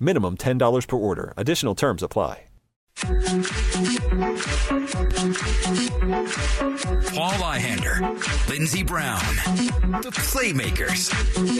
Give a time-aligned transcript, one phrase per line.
[0.00, 1.34] Minimum $10 per order.
[1.36, 2.44] Additional terms apply.
[7.14, 8.00] Paul Ihander,
[8.48, 9.20] Lindsey Brown,
[10.02, 11.10] the Playmakers,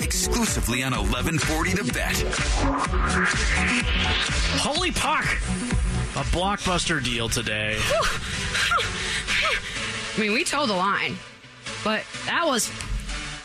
[0.02, 2.16] exclusively on 1140 The Bet.
[4.60, 5.24] Holy puck!
[6.16, 7.78] A blockbuster deal today.
[10.16, 11.16] I mean, we toe the line,
[11.84, 12.70] but that was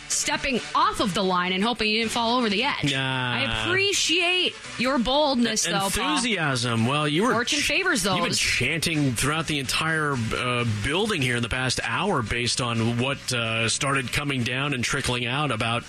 [0.08, 2.94] stepping off of the line and hoping you didn't fall over the edge.
[2.94, 3.34] Nah.
[3.34, 6.16] I appreciate your boldness, though, Paul.
[6.16, 6.86] Enthusiasm.
[6.86, 8.18] Well, you were Fortune favors those.
[8.18, 13.00] You've been chanting throughout the entire uh, building here in the past hour, based on
[13.00, 15.84] what uh, started coming down and trickling out about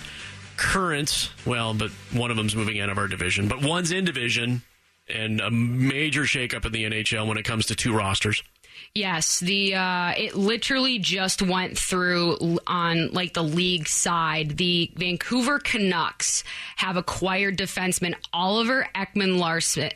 [0.57, 1.31] current.
[1.45, 4.61] Well, but one of them's moving out of our division, but one's in division,
[5.07, 8.43] and a major shakeup in the NHL when it comes to two rosters.
[8.93, 14.57] Yes, the uh, it literally just went through on like the league side.
[14.57, 16.43] The Vancouver Canucks
[16.77, 19.37] have acquired defenseman Oliver Ekman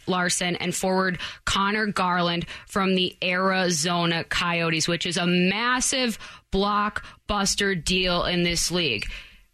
[0.08, 6.20] Larson, and forward Conor Garland from the Arizona Coyotes, which is a massive
[6.52, 9.06] blockbuster deal in this league.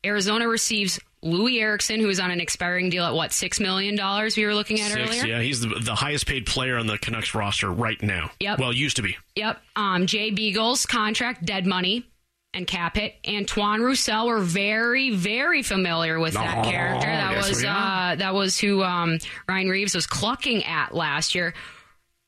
[0.06, 4.38] Arizona receives Loui Eriksson, who is on an expiring deal at what six million dollars?
[4.38, 5.26] We were looking at Six, earlier.
[5.38, 8.30] yeah, he's the, the highest paid player on the Canucks roster right now.
[8.40, 8.60] Yep.
[8.60, 9.18] Well, used to be.
[9.36, 9.60] Yep.
[9.76, 12.06] Um, Jay Beagle's contract, dead money,
[12.54, 13.16] and cap hit.
[13.28, 17.08] Antoine Roussel, we're very, very familiar with that Oh, character.
[17.08, 19.18] That yes, was uh, that was who um,
[19.50, 21.54] Ryan Reaves was clucking at last year.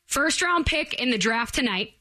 [0.08, 1.94] First round pick in the draft tonight.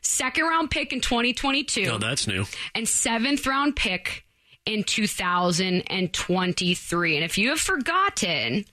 [0.00, 2.46] Second round pick in 2022 Oh, that's new.
[2.74, 4.24] and seventh round pick
[4.66, 7.16] in 2023.
[7.16, 8.64] And if you have forgotten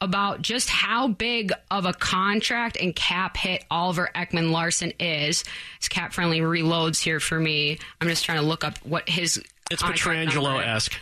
[0.00, 5.44] about just how big of a contract and cap hit Oliver Ekman-Larsson is,
[5.78, 7.78] his cap friendly reloads here for me.
[8.00, 10.98] I'm just trying to look up what his It's Pietrangelo esque.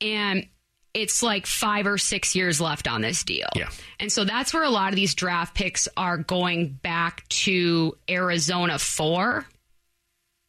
[0.00, 0.46] And
[0.94, 3.48] it's like five or six years left on this deal.
[3.54, 3.68] Yeah.
[3.98, 8.78] And so that's where a lot of these draft picks are going back to Arizona
[8.78, 9.46] for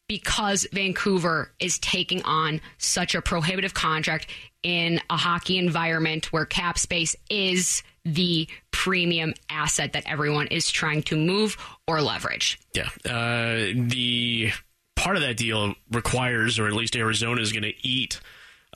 [0.08, 4.28] because Vancouver is taking on such a prohibitive contract
[4.62, 11.02] in a hockey environment where cap space is the premium asset that everyone is trying
[11.02, 11.56] to move
[11.88, 12.58] or leverage.
[12.72, 12.88] Yeah.
[13.04, 14.52] Uh, the
[14.94, 18.20] part of that deal requires, or at least Arizona is going to eat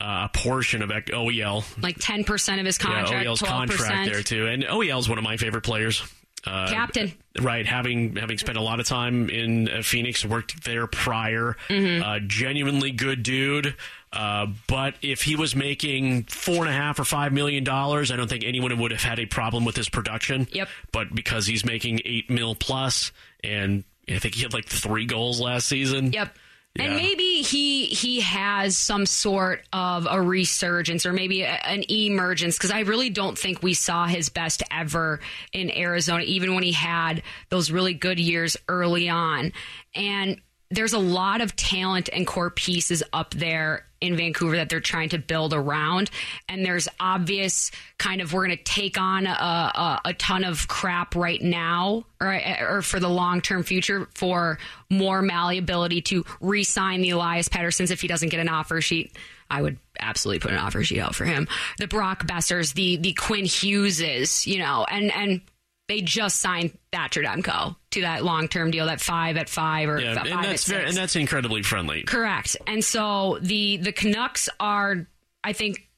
[0.00, 1.64] uh, a portion of OEL.
[1.82, 3.46] Like 10% of his contract, Yeah, OEL's 12%.
[3.48, 6.02] contract there too, and OEL is one of my favorite players.
[6.46, 7.12] Uh, Captain.
[7.42, 7.66] right?
[7.66, 11.56] Having having spent a lot of time in uh, Phoenix, worked there prior.
[11.68, 12.02] Mm-hmm.
[12.02, 13.74] Uh, genuinely good dude.
[14.12, 18.16] Uh, but if he was making four and a half or five million dollars, I
[18.16, 20.48] don't think anyone would have had a problem with his production.
[20.52, 20.68] Yep.
[20.92, 23.12] But because he's making eight mil plus,
[23.44, 26.12] and I think he had like three goals last season.
[26.12, 26.34] Yep.
[26.76, 32.56] And maybe he he has some sort of a resurgence or maybe a, an emergence
[32.56, 35.20] because I really don't think we saw his best ever
[35.52, 39.52] in Arizona, even when he had those really good years early on.
[39.96, 40.40] And
[40.70, 45.10] there's a lot of talent and core pieces up there in Vancouver that they're trying
[45.10, 46.10] to build around.
[46.48, 50.68] And there's obvious kind of we're going to take on a, a, a ton of
[50.68, 54.58] crap right now or, or for the long term future for
[54.88, 59.16] more malleability to re sign the Elias Petterssons if he doesn't get an offer sheet.
[59.50, 61.48] I would absolutely put an offer sheet out for him.
[61.78, 65.40] The Brock Boesers, the the Quinn Hugheses, you know, and and
[65.90, 70.00] they just signed Thatcher Demko to that long term deal, that five at five or
[70.00, 70.68] Yeah, five and at that's six.
[70.70, 72.04] very, and that's incredibly friendly.
[72.04, 72.56] Correct.
[72.68, 75.08] And so the the Canucks are,
[75.42, 75.88] I think,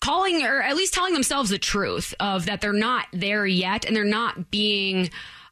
[0.00, 3.94] calling or at least telling themselves the truth of that they're not there yet, and
[3.94, 5.10] they're not being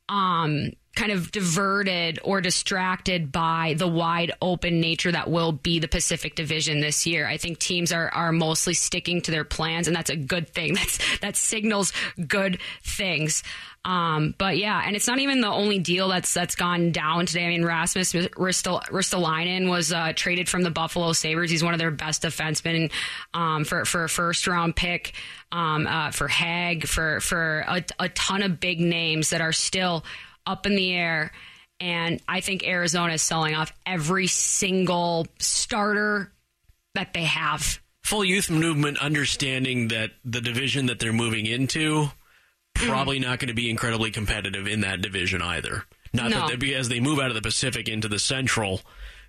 [0.09, 5.89] um, kind of diverted or distracted by the wide open nature that will be the
[5.89, 7.27] Pacific Division this year.
[7.27, 10.75] I think teams are are mostly sticking to their plans, and that's a good thing.
[10.81, 11.93] That's that signals
[12.27, 13.43] good things.
[13.85, 17.47] Um, but yeah, and it's not even the only deal that's that's gone down today.
[17.47, 21.51] I mean, Rasmus Ristolainen was uh, traded from the Buffalo Sabres.
[21.51, 22.91] He's one of their best defensemen
[23.33, 25.15] um, for for a first round pick.
[25.53, 30.05] Um, uh, for Hag, for for a, a ton of big names that are still
[30.47, 31.33] up in the air.
[31.81, 36.31] And I think Arizona is selling off every single starter
[36.95, 37.81] that they have.
[38.03, 42.11] Full youth movement, understanding that the division that they're moving into
[42.75, 43.31] probably mm-hmm.
[43.31, 45.85] not going to be incredibly competitive in that division either.
[46.13, 46.49] Not No.
[46.49, 48.81] that they, as they move out of the Pacific into the Central,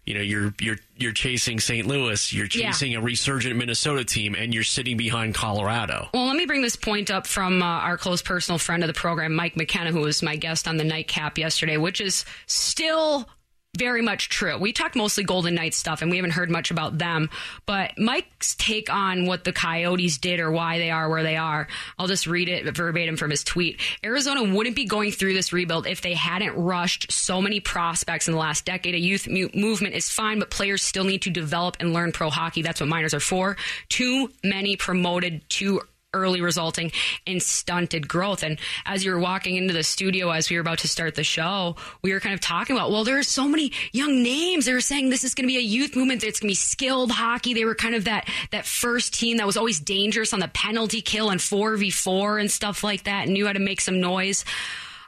[0.05, 1.85] you know, you're you're you're chasing St.
[1.87, 2.71] Louis, you're Yeah.
[2.71, 6.09] chasing a resurgent Minnesota team, and you're sitting behind Colorado.
[6.13, 8.93] Well, let me bring this point up from uh, our close personal friend of the
[8.93, 13.29] program, Mike McKenna, who was my guest on the nightcap yesterday, which is still
[13.77, 14.57] very much true.
[14.57, 17.29] We talked mostly Golden Knights stuff, and we haven't heard much about them.
[17.65, 21.67] But Mike's take on what the Coyotes did or why they are where they are,
[21.97, 23.79] I'll just read it verbatim from his tweet.
[24.03, 28.33] Arizona wouldn't be going through this rebuild if they hadn't rushed so many prospects in
[28.33, 28.93] the last decade.
[28.93, 32.61] A youth movement is fine, but players still need to develop and learn pro hockey.
[32.61, 33.55] That's what minors are for.
[33.89, 35.81] Too many promoted too
[36.13, 36.91] early resulting
[37.25, 38.43] in stunted growth.
[38.43, 41.23] And as you were walking into the studio as we were about to start the
[41.23, 44.65] show, we were kind of talking about, well, there are so many young names.
[44.65, 46.23] They were saying this is going to be a youth movement.
[46.23, 47.53] It's going to be skilled hockey.
[47.53, 51.01] They were kind of that, that first team that was always dangerous on the penalty
[51.01, 54.43] kill and 4v4 and stuff like that and knew how to make some noise.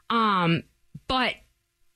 [0.10, 0.64] Um,
[1.08, 1.36] but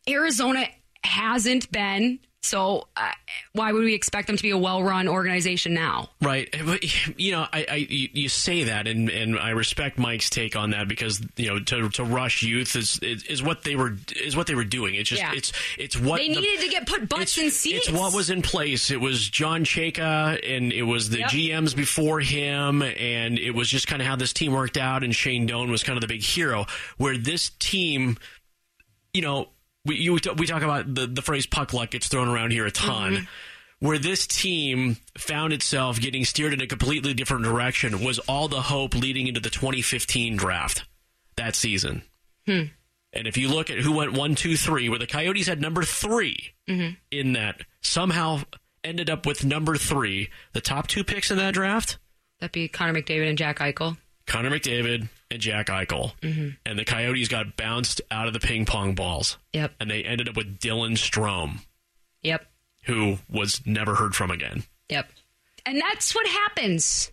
[0.08, 0.68] Arizona
[1.04, 2.20] hasn't been.
[2.44, 3.12] So uh,
[3.54, 6.10] why would we expect them to be a well-run organization now?
[6.22, 10.30] Right, but you know, I, I you you say that, and, and I respect Mike's
[10.30, 13.76] take on that because you know to, to rush youth is, is is what they
[13.76, 14.96] were is what they were doing.
[14.96, 15.34] It's just Yeah.
[15.34, 17.90] it's it's what They the- needed to get put butts in seats.
[17.90, 18.92] It's what was in place.
[18.92, 21.30] It was John Chayka, and it was the Yep.
[21.32, 25.04] GMs before him, and it was just kind of how this team worked out.
[25.04, 26.66] And Shane Doan was kind of the big hero.
[26.98, 28.18] Where this team,
[29.14, 29.50] you know,
[29.88, 32.72] we you, we talk about the the phrase puck luck gets thrown around here a
[32.72, 33.14] ton.
[33.14, 33.26] Mm-hmm.
[33.80, 38.62] Where this team found itself getting steered in a completely different direction was all the
[38.62, 40.84] hope leading into the 2015 draft
[41.36, 42.02] that season.
[43.14, 45.84] And if you look at who went one, two, three, where the Coyotes had number
[45.84, 46.56] 3
[47.12, 48.42] in that, somehow
[48.84, 52.00] ended up with number three, the top two picks in that draft,
[52.40, 53.98] That'd be Connor McDavid and Jack Eichel.
[54.28, 56.14] Connor McDavid and Jack Eichel.
[56.66, 59.38] And the Coyotes got bounced out of the ping pong balls.
[59.54, 59.74] Yep.
[59.80, 61.60] And they ended up with Dylan Strome,
[62.24, 62.46] Yep.
[62.84, 64.64] who was never heard from again.
[64.90, 65.10] Yep.
[65.66, 67.12] And that's what happens.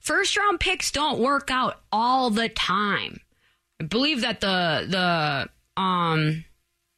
[0.00, 3.20] First round picks don't work out all the time.
[3.80, 6.44] I believe that the the um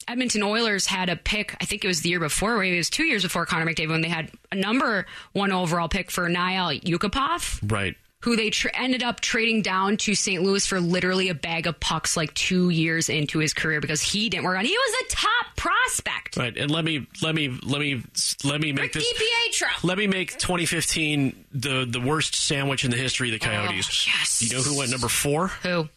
[0.09, 2.91] Edmonton Oilers had a pick, I think it was the year before, maybe it was
[2.91, 6.71] two years before Connor McDavid, when they had a number one overall pick for Nail
[6.71, 7.97] Yakupov, Right.
[8.23, 10.43] Who they tr- ended up trading down to St.
[10.43, 14.29] Louis for literally a bag of pucks like two years into his career because he
[14.29, 14.65] didn't work out.
[14.65, 16.37] He was a top prospect.
[16.37, 16.57] Right.
[16.57, 18.03] And let me let me let me
[18.45, 19.85] let me make Rick this DiPietro.
[19.85, 24.07] Let me make 2015 the the worst sandwich in the history of the Coyotes.
[24.07, 24.43] Oh, yes.
[24.43, 25.49] You know who went number four?
[25.63, 25.89] Who?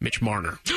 [0.00, 0.58] Mitch Marner.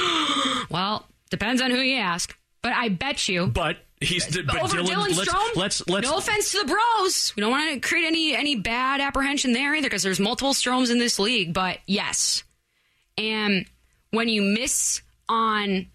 [0.70, 2.36] Well, depends on who you ask.
[2.62, 5.56] But I bet you But he's but over Dylan, Dylan, let's, Strome.
[5.56, 7.34] let's let's no offense to the bros.
[7.36, 10.92] We don't want to create any any bad apprehension there either, because there's multiple Stromes
[10.92, 11.54] in this league.
[11.54, 12.44] But yes,
[13.18, 13.66] and
[14.12, 15.88] when you miss on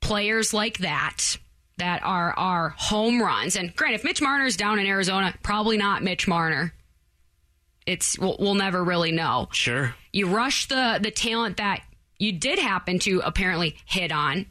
[0.00, 1.36] players like that
[1.78, 6.02] that are are home runs, and granted, if Mitch Marner's down in Arizona, probably not
[6.02, 6.72] Mitch Marner.
[7.84, 9.94] It's we'll, we'll never really know sure.
[10.12, 11.82] you rush the the talent that
[12.16, 14.46] you did happen to apparently hit on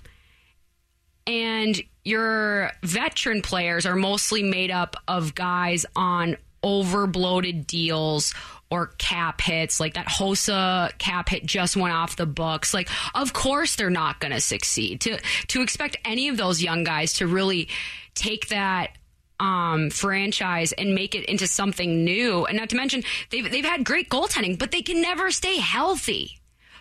[1.25, 8.33] and your veteran players are mostly made up of guys on overbloated deals
[8.69, 13.33] or cap hits like that Hossa cap hit just went off the books like of
[13.33, 17.27] course they're not going to succeed to to expect any of those young guys to
[17.27, 17.67] really
[18.13, 18.95] take that
[19.41, 22.45] um, franchise and make it into something new.
[22.45, 26.39] And not to mention, they've they've had great goaltending, but they can never stay healthy.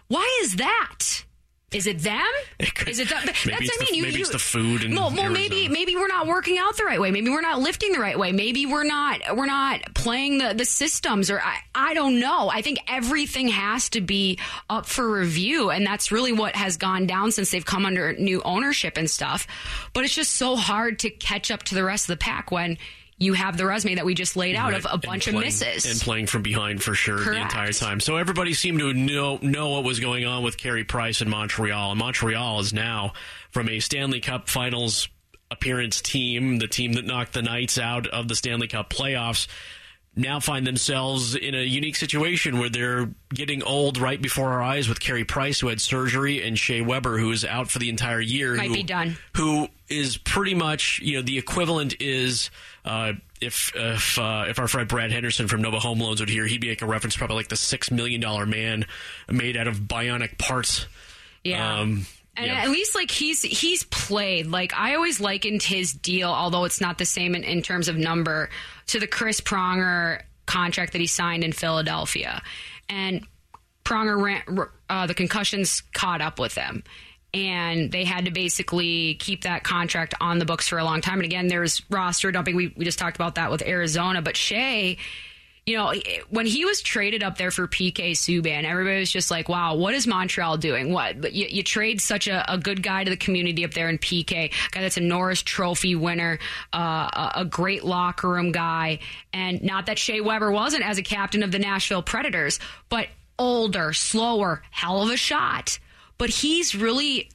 [0.08, 1.24] Why is that?
[1.72, 2.20] Is it them?
[2.88, 3.20] Is it them?
[3.26, 3.94] That's maybe what I the- mean.
[3.94, 6.76] You, maybe you, it's the food in well, well, maybe maybe we're not working out
[6.76, 7.12] the right way.
[7.12, 8.32] Maybe we're not lifting the right way.
[8.32, 11.30] Maybe we're not we're not playing the the systems.
[11.30, 12.48] Or I I don't know.
[12.48, 17.06] I think everything has to be up for review, and that's really what has gone
[17.06, 19.46] down since they've come under new ownership and stuff.
[19.92, 22.78] But it's just so hard to catch up to the rest of the pack when.
[23.20, 25.84] You have the resume that we just laid out of a bunch playing- of misses.
[25.84, 28.00] and playing from behind for sure the entire time.
[28.00, 31.90] So everybody seemed to know know what was going on with Carey Price in Montreal.
[31.90, 33.12] And Montreal is now
[33.50, 35.06] from a Stanley Cup Finals
[35.50, 39.46] appearance team, the team that knocked the Knights out of the Stanley Cup playoffs.
[40.16, 44.88] Now find themselves in a unique situation where they're getting old right before our eyes
[44.88, 48.20] with Carey Price, who had surgery, and Shea Weber, who is out for the entire
[48.20, 48.56] year.
[48.56, 49.16] Might who- be done.
[49.36, 52.50] who is pretty much you know the equivalent is
[52.84, 56.44] uh, if if uh, if our friend Brad Henderson from Nova Home Loans would hear,
[56.46, 58.86] he'd be making a reference probably like the six million dollar man
[59.30, 60.86] made out of bionic parts.
[61.44, 61.80] Yeah.
[61.80, 62.62] Um, and yeah.
[62.62, 66.98] at least like he's he's played like I always likened his deal, although it's not
[66.98, 68.50] the same in, in terms of number,
[68.88, 72.42] to the Chris Pronger contract that he signed in Philadelphia,
[72.88, 73.26] and
[73.84, 76.84] Pronger ran, uh, the concussions caught up with them.
[77.32, 81.20] And they had to basically keep that contract on the books for a long time.
[81.20, 82.56] And again, there's roster dumping.
[82.56, 84.20] We, we just talked about that with Arizona.
[84.20, 84.98] But Shea,
[85.70, 85.94] you know,
[86.30, 89.94] when he was traded up there for PK Subban, everybody was just like, wow, what
[89.94, 90.92] is Montreal doing?
[90.92, 91.20] What?
[91.20, 93.96] But you, you trade such a, a good guy to the community up there in
[93.98, 96.40] PK, guy that's a Norris Trophy winner,
[96.74, 96.78] uh,
[97.12, 98.98] a, a great locker room guy.
[99.32, 102.58] And not that Shea Weber wasn't as a captain of the Nashville Predators,
[102.88, 103.06] but
[103.38, 105.78] older, slower, hell of a shot.
[106.18, 107.30] But he's really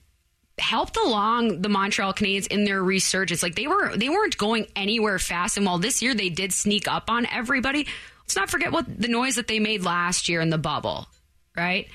[0.60, 3.42] helped along the Montreal Canadiens in their resurgence.
[3.42, 6.88] Like they were they weren't going anywhere fast and while this year they did sneak
[6.88, 7.88] up on everybody,
[8.26, 11.08] let's not forget what the noise that they made last year in the bubble,
[11.56, 11.88] right?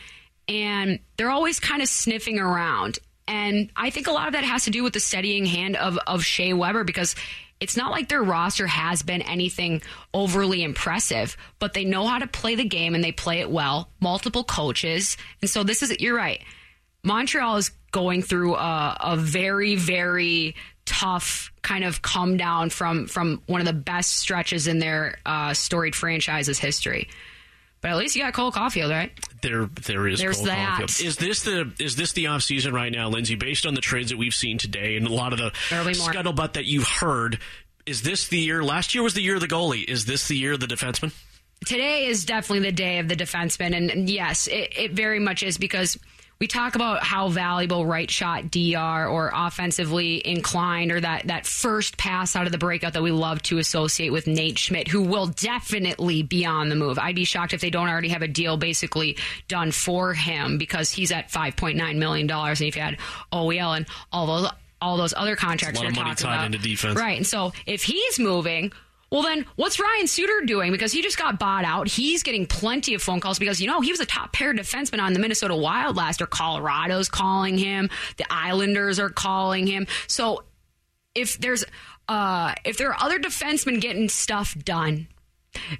[0.49, 2.99] And they're always kind of sniffing around.
[3.29, 5.99] And I think a lot of that has to do with the steadying hand of
[6.07, 7.15] of Shea Weber because
[7.61, 9.83] it's not like their roster has been anything
[10.15, 13.91] overly impressive, but they know how to play the game and they play it well.
[14.01, 15.17] Multiple coaches.
[15.43, 16.43] And so this is you're right.
[17.05, 20.55] Montreal is going through a, a very, very
[20.90, 25.54] tough kind of come down from from one of the best stretches in their uh,
[25.54, 27.09] storied franchise's history.
[27.80, 29.11] But at least you got Cole Caufield, right?
[29.40, 30.18] There, there is.
[30.18, 30.80] There's Cole that.
[30.80, 31.04] Caufield.
[31.04, 33.37] Is this the is this the off season right now, Lindsay?
[33.37, 36.66] Based on the trades that we've seen today and a lot of the scuttlebutt that
[36.66, 37.38] you've heard,
[37.87, 38.62] is this the year?
[38.62, 39.88] Last year was the year of the goalie.
[39.88, 41.12] Is this the year of the defenseman?
[41.66, 45.42] today is definitely the day of the defenseman, and, and yes, it, it very much
[45.42, 45.99] is because
[46.40, 51.99] we talk about how valuable right shot DR or offensively inclined or that that first
[51.99, 55.26] pass out of the breakout that we love to associate with Nate Schmidt, who will
[55.26, 56.99] definitely be on the move.
[56.99, 59.18] I'd be shocked if they don't already have a deal basically
[59.49, 62.97] done for him because he's at five point nine million dollars, and if you had
[63.30, 66.47] OEL and all those all those other contracts a lot of money talking tied about,
[66.47, 66.99] into defense.
[66.99, 67.18] right?
[67.18, 68.73] And so if he's moving.
[69.11, 70.71] Well, then what's Ryan Suter doing?
[70.71, 71.88] Because he just got bought out.
[71.88, 75.00] He's getting plenty of phone calls because, you know, he was a top pair defenseman
[75.00, 76.29] on the Minnesota Wild last year.
[76.29, 77.90] Colorado's calling him.
[78.19, 79.88] The Islanders are calling him.
[80.07, 80.45] So
[81.14, 81.64] if there's,
[82.09, 85.09] uh, if there are other defensemen getting stuff done,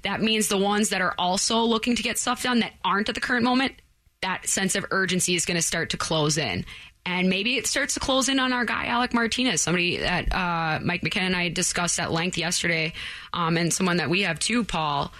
[0.03, 3.15] that means the ones that are also looking to get stuff done that aren't at
[3.15, 3.73] the current moment,
[4.21, 6.65] that sense of urgency is going to start to close in.
[7.05, 10.79] And maybe it starts to close in on our guy, Alec Martinez, somebody that uh,
[10.83, 12.93] Mike McKenna and I discussed at length yesterday,
[13.33, 15.11] um, and someone that we have too, Paul,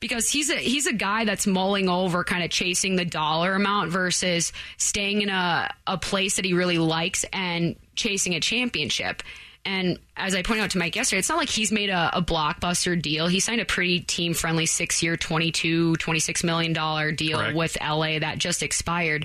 [0.00, 3.90] because he's a he's a guy that's mulling over kind of chasing the dollar amount
[3.92, 9.22] versus staying in a, a place that he really likes and chasing a championship.
[9.64, 12.22] And as I pointed out to Mike yesterday, it's not like he's made a, a
[12.22, 13.28] blockbuster deal.
[13.28, 17.56] He signed a pretty team friendly six year, $22, $26 million deal Correct.
[17.56, 19.24] with LA that just expired.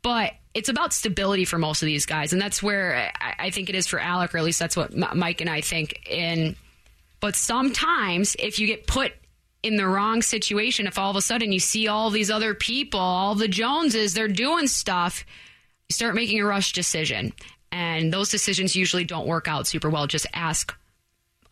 [0.00, 2.32] But it's about stability for most of these guys.
[2.32, 4.92] And that's where I, I think it is for Alec, or at least that's what
[4.92, 6.08] M- Mike and I think.
[6.08, 6.56] In
[7.20, 9.12] but sometimes if you get put
[9.62, 13.00] in the wrong situation, if all of a sudden you see all these other people,
[13.00, 15.24] all the Joneses, they're doing stuff,
[15.88, 17.32] you start making a rush decision.
[17.70, 20.06] And those decisions usually don't work out super well.
[20.06, 20.76] Just ask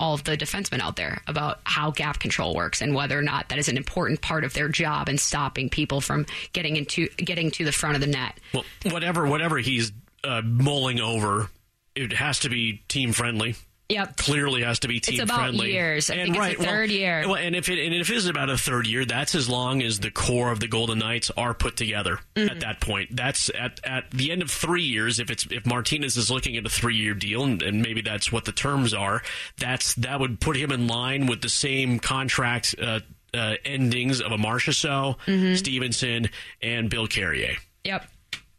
[0.00, 3.50] all of the defensemen out there about how gap control works and whether or not
[3.50, 7.50] that is an important part of their job in stopping people from getting into getting
[7.52, 8.40] to the front of the net.
[8.52, 9.92] Well, whatever whatever he's
[10.24, 11.50] uh, mulling over,
[11.94, 13.54] it has to be team friendly.
[13.90, 14.16] Yep.
[14.16, 15.72] Clearly has to be team it's about friendly.
[15.72, 16.10] years.
[16.10, 17.22] I think it's the right, well- third year.
[17.26, 19.82] Well, and if it and if it is about a third year, that's as long
[19.82, 22.48] as the core of the Golden Knights are put together Mm-hmm.
[22.50, 23.14] at that point.
[23.16, 25.18] That's at at the end of three years.
[25.18, 28.30] If it's if Martinez is looking at a three year deal, and, and maybe that's
[28.32, 29.22] what the terms are,
[29.58, 33.00] that's that would put him in line with the same contract uh,
[33.34, 35.54] uh, endings of a Marchessault, Mm-hmm.
[35.56, 36.30] Stephenson,
[36.62, 37.56] and Bill Carrier.
[37.84, 38.06] Yep.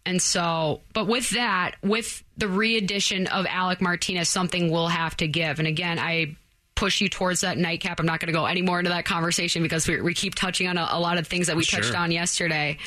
[0.05, 5.27] And so, but with that, with the re-addition of Alec Martinez, something will have to
[5.27, 5.60] give.
[5.60, 6.36] And again, I
[6.75, 8.00] push you towards that nightcap.
[8.00, 10.67] I'm not going to go any more into that conversation because we, we keep touching
[10.67, 11.81] on a, a, lot of things that we sure.
[11.81, 12.79] touched on yesterday.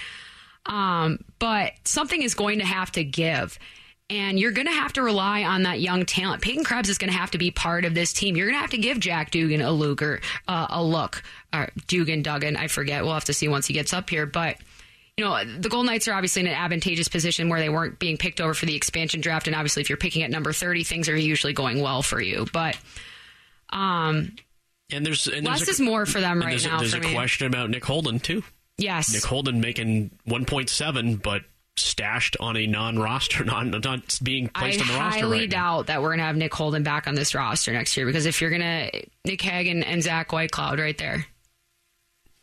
[0.66, 3.56] Um, but something is going to have to give.
[4.10, 6.42] And you're going to have to rely on that young talent.
[6.42, 8.36] Peyton Krebs is going to have to be part of this team.
[8.36, 11.22] You're going to have to give Jack Dugan a look or uh, a look.
[11.52, 13.04] Or Dugan, Duggan, I forget.
[13.04, 14.26] We'll have to see once he gets up here.
[14.26, 14.56] But
[15.16, 18.16] you know, the Golden Knights are obviously in an advantageous position where they weren't being
[18.16, 19.46] picked over for the expansion draft.
[19.46, 22.46] And obviously, if you're picking at number 30, things are usually going well for you.
[22.52, 22.76] But,
[23.70, 24.34] um,
[24.90, 26.76] and there's and less there's is more for them right there's now.
[26.76, 27.14] A, there's a me.
[27.14, 28.42] question about Nick Holden too.
[28.76, 31.42] Yes, Nick Holden making 1.7, but
[31.76, 35.18] stashed on a non-roster, non not being placed I on the roster.
[35.18, 37.96] I highly right doubt that we're gonna have Nick Holden back on this roster next
[37.96, 38.90] year because if you're gonna
[39.24, 41.24] Nick Hagan and Zach Whitecloud right there,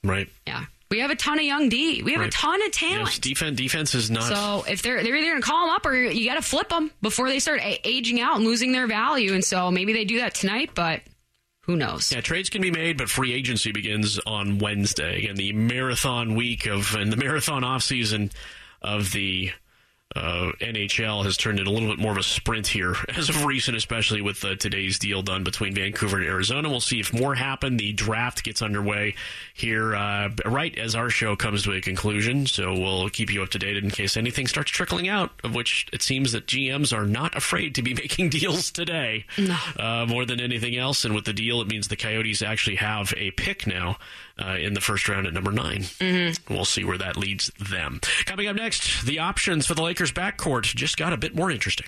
[0.04, 0.30] right?
[0.48, 0.66] Yeah.
[0.92, 2.04] We have a ton of young D.
[2.04, 2.28] We have right.
[2.28, 3.08] a ton of talent.
[3.08, 4.24] Yes, defense, defense is not.
[4.24, 6.68] So if they're they're either going to call them up or you got to flip
[6.68, 9.34] them before they start a- aging out and losing their value.
[9.34, 11.02] And so maybe they do that tonight, but
[11.62, 12.12] who knows?
[12.12, 15.28] Yeah, trades can be made, but free agency begins on Wednesday.
[15.28, 18.30] and the marathon week of and the marathon off season
[18.82, 19.52] of the
[20.16, 23.46] uh, NHL has turned into a little bit more of a sprint here as of
[23.46, 26.70] recent, especially with uh, today's deal done between Vancouver and Arizona.
[26.70, 27.78] We'll see if more happen.
[27.78, 29.16] The draft gets underway
[29.54, 32.46] here uh, right as our show comes to a conclusion.
[32.46, 35.88] So we'll keep you up to date in case anything starts trickling out, of which
[35.94, 39.58] it seems that GMs are not afraid to be making deals today no.
[39.78, 41.06] Uh, more than anything else.
[41.06, 43.98] And with the deal, it means the Coyotes actually have a pick now
[44.42, 46.54] uh, in the first round at number 9 mm-hmm.
[46.54, 48.00] We'll see where that leads them.
[48.26, 51.88] Coming up next, the options for the Lakers backcourt just got a bit more interesting.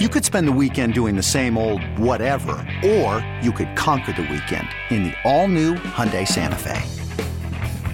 [0.00, 2.52] You could spend the weekend doing the same old whatever,
[2.84, 6.82] or you could conquer the weekend in the all-new Hyundai Santa Fe.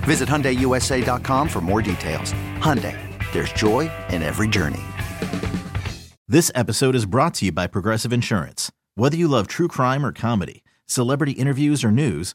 [0.04, 2.32] Visit HyundaiUSA.com for more details.
[2.56, 2.96] Hyundai,
[3.32, 4.80] there's joy in every journey.
[6.26, 8.72] This episode is brought to you by Progressive Insurance.
[8.94, 12.34] Whether you love true crime or comedy, celebrity interviews or news,